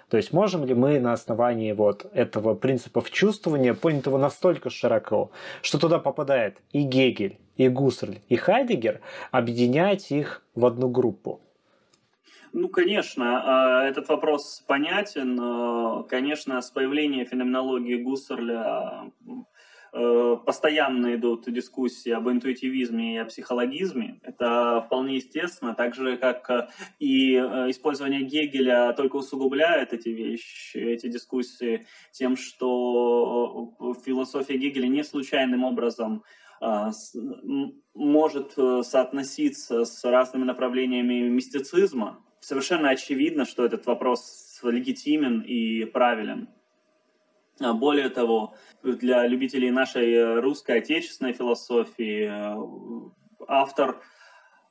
[0.10, 5.32] То есть можем ли мы на основании вот этого принципа чувствования, понятого настолько широко,
[5.62, 9.02] что туда попадает и Гегель, и Гуссерль, и Хайдегер,
[9.32, 11.42] объединять их в одну группу?
[12.52, 16.06] Ну, конечно, а, этот вопрос понятен.
[16.06, 19.12] Конечно, с появлением феноменологии Гуссерля
[19.92, 24.20] постоянно идут дискуссии об интуитивизме и о психологизме.
[24.24, 26.68] Это вполне естественно, так же, как э,
[27.00, 33.74] и э, использование Гегеля только усугубляет эти вещи, эти дискуссии тем, что
[34.06, 36.24] философия Гегеля не случайным образом
[37.94, 42.22] может соотноситься с разными направлениями мистицизма.
[42.42, 46.50] Совершенно очевидно, что этот вопрос легитимен и правилен.
[47.62, 48.54] А более того,
[48.84, 53.12] для любителей нашей э, русской отечественной философии э,
[53.48, 54.02] автор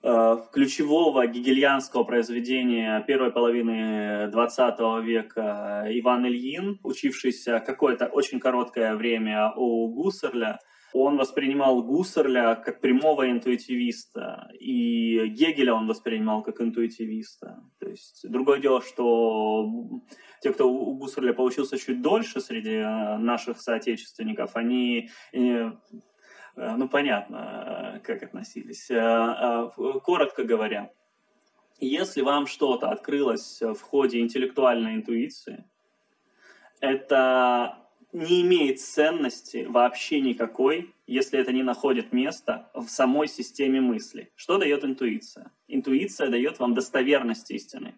[0.03, 9.53] э, ключевого гегельянского произведения первой половины XX века Иван Ильин, учившийся какое-то очень короткое время
[9.55, 10.59] у Гуссерля,
[10.95, 17.63] он воспринимал Гуссерля как прямого интуитивиста, и Гегеля он воспринимал как интуитивиста.
[17.79, 19.71] То есть другое дело, что
[20.41, 25.71] те, кто у Гуссерля получился чуть дольше среди э, наших соотечественников, они э, э,
[26.57, 28.89] ну, понятно, как относились.
[30.03, 30.91] Коротко говоря,
[31.81, 35.65] если вам что-то открылось в ходе интеллектуальной интуиции,
[36.81, 37.79] это
[38.13, 44.33] не имеет ценности вообще никакой, если это не находит места в самой системе мысли.
[44.35, 45.53] Что дает интуиция?
[45.69, 47.95] Интуиция дает вам достоверность истины.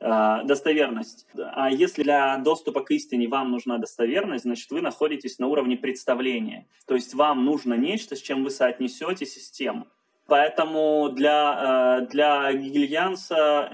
[0.00, 1.26] Э, достоверность.
[1.36, 6.66] А если для доступа к истине вам нужна достоверность, значит вы находитесь на уровне представления.
[6.86, 9.88] То есть вам нужно нечто, с чем вы соотнесете систему.
[10.26, 13.72] Поэтому для, э, для гегельянца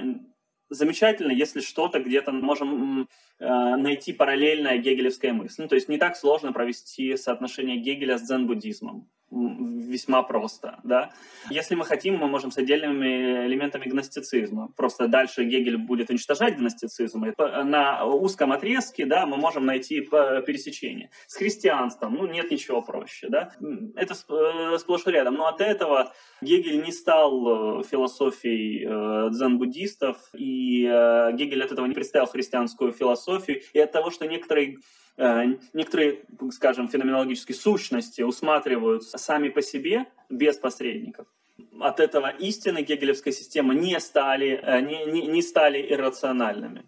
[0.70, 3.08] замечательно, если что-то где-то можем
[3.38, 3.46] э,
[3.76, 5.62] найти параллельная гегелевская мысль.
[5.62, 11.10] Ну, то есть не так сложно провести соотношение Гегеля с дзен-буддизмом весьма просто, да.
[11.50, 14.68] Если мы хотим, мы можем с отдельными элементами гностицизма.
[14.76, 17.24] Просто дальше Гегель будет уничтожать гностицизм.
[17.24, 21.10] И на узком отрезке, да, мы можем найти пересечение.
[21.26, 23.52] С христианством, ну, нет ничего проще, да.
[23.96, 25.34] Это э, сплошь и рядом.
[25.34, 31.94] Но от этого Гегель не стал э, философией э, дзен-буддистов, и Гегель от этого не
[31.94, 34.78] представил христианскую философию, и от того, что некоторые
[35.16, 41.26] некоторые, скажем, феноменологические сущности усматриваются сами по себе, без посредников.
[41.80, 46.84] От этого истины гегелевской системы не стали, э, не, не, не стали иррациональными.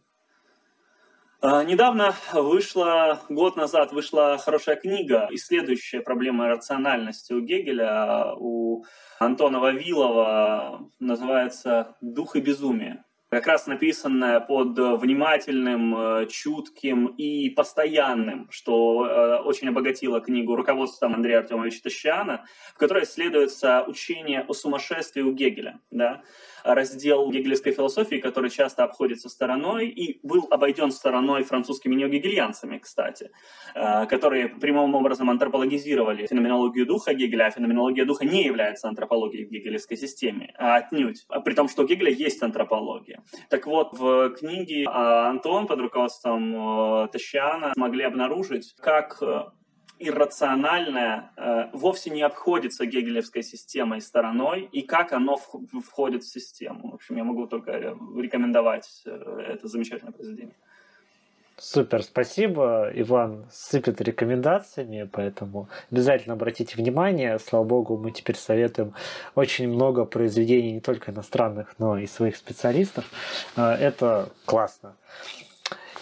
[1.42, 8.84] Э, недавно вышла, год назад вышла хорошая книга, исследующая проблемы рациональности у Гегеля, у
[9.18, 13.04] Антона Вавилова, называется «Дух и безумие».
[13.36, 21.82] Как раз написанная под внимательным, чутким и постоянным, что очень обогатило книгу руководством Андрея Артемовича
[21.82, 25.80] Тащана, в которой исследуется учение о сумасшествии у Гегеля.
[25.90, 26.22] Да?
[26.74, 33.30] Раздел гегелевской философии, который часто обходится стороной и был обойден стороной французскими неогегельянцами, кстати,
[33.74, 39.50] э, которые прямым образом антропологизировали феноменологию духа Гегеля, а феноменология духа не является антропологией в
[39.50, 43.22] гегелевской системе, а отнюдь, а при том, что у Гегеля есть антропология.
[43.48, 49.22] Так вот, в книге э, Антон под руководством э, Тащиана смогли обнаружить, как
[49.98, 56.90] иррациональное э, вовсе не обходится гегелевской системой стороной, и как оно входит в систему.
[56.90, 59.10] В общем, я могу только рекомендовать э,
[59.48, 60.54] это замечательное произведение.
[61.58, 62.90] Супер, спасибо.
[62.94, 67.38] Иван сыпет рекомендациями, поэтому обязательно обратите внимание.
[67.38, 68.92] Слава богу, мы теперь советуем
[69.34, 73.06] очень много произведений не только иностранных, но и своих специалистов.
[73.56, 74.96] Э, это классно.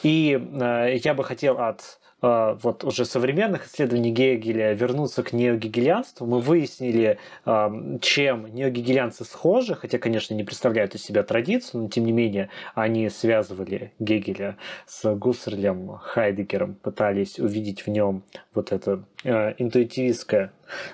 [0.03, 6.41] И э, я бы хотел от вот уже современных исследований Гегеля вернуться к неогегелянству, мы
[6.41, 12.13] выяснили, а, чем неогегелянцы схожи, хотя, конечно, не представляют из себя традицию, но тем не
[12.13, 14.57] менее они связывали Гегеля
[14.87, 18.23] с Гуссерлем, Хайдегером, пытались увидеть в нем
[18.55, 20.53] вот это а, интуитивистское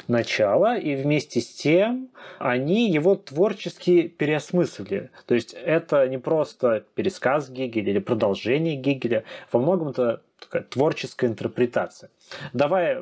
[0.09, 2.09] начало, и вместе с тем
[2.39, 5.11] они его творчески переосмыслили.
[5.27, 11.29] То есть это не просто пересказ Гегеля или продолжение Гегеля, во многом это такая творческая
[11.29, 12.11] интерпретация.
[12.53, 12.99] Давай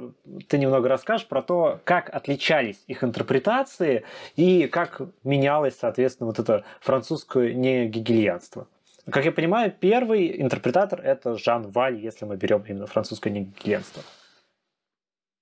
[0.48, 4.04] ты немного расскажешь про то, как отличались их интерпретации
[4.36, 8.66] и как менялось, соответственно, вот это французское негегельянство.
[9.10, 14.02] Как я понимаю, первый интерпретатор это Жан Валь, если мы берем именно французское негегельянство.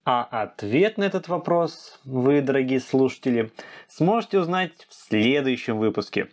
[0.09, 3.51] А ответ на этот вопрос вы, дорогие слушатели,
[3.89, 6.29] сможете узнать в следующем выпуске.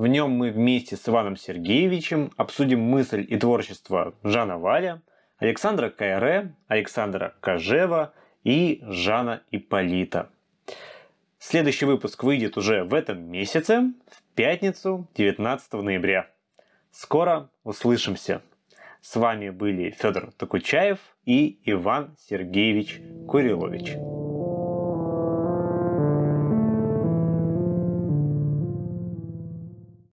[0.00, 5.02] В нем мы вместе с Иваном Сергеевичем обсудим мысль и творчество Жана Валя,
[5.36, 10.30] Александра Кайре, Александра Кожева и Жана Иполита.
[11.38, 16.30] Следующий выпуск выйдет уже в этом месяце, в пятницу, 19 ноября.
[16.90, 18.40] Скоро услышимся.
[19.02, 24.19] С вами были Федор Токучаев и Иван Сергеевич Курилович.